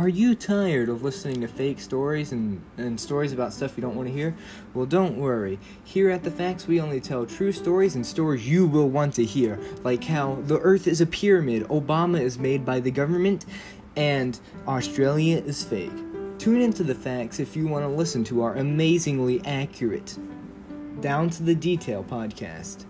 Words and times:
Are 0.00 0.08
you 0.08 0.34
tired 0.34 0.88
of 0.88 1.02
listening 1.02 1.42
to 1.42 1.46
fake 1.46 1.78
stories 1.78 2.32
and, 2.32 2.62
and 2.78 2.98
stories 2.98 3.34
about 3.34 3.52
stuff 3.52 3.76
you 3.76 3.82
don't 3.82 3.96
want 3.96 4.08
to 4.08 4.14
hear? 4.14 4.34
Well, 4.72 4.86
don't 4.86 5.18
worry. 5.18 5.58
Here 5.84 6.08
at 6.08 6.22
The 6.22 6.30
Fax, 6.30 6.66
we 6.66 6.80
only 6.80 7.02
tell 7.02 7.26
true 7.26 7.52
stories 7.52 7.96
and 7.96 8.06
stories 8.06 8.48
you 8.48 8.66
will 8.66 8.88
want 8.88 9.12
to 9.16 9.26
hear, 9.26 9.60
like 9.84 10.02
how 10.04 10.38
the 10.46 10.58
Earth 10.60 10.86
is 10.86 11.02
a 11.02 11.06
pyramid, 11.06 11.64
Obama 11.64 12.18
is 12.18 12.38
made 12.38 12.64
by 12.64 12.80
the 12.80 12.90
government, 12.90 13.44
and 13.94 14.40
Australia 14.66 15.36
is 15.36 15.62
fake. 15.62 15.92
Tune 16.38 16.62
into 16.62 16.82
The 16.82 16.94
Fax 16.94 17.38
if 17.38 17.54
you 17.54 17.66
want 17.66 17.84
to 17.84 17.88
listen 17.90 18.24
to 18.24 18.40
our 18.40 18.54
amazingly 18.54 19.42
accurate, 19.44 20.16
down 21.02 21.28
to 21.28 21.42
the 21.42 21.54
detail 21.54 22.02
podcast. 22.04 22.86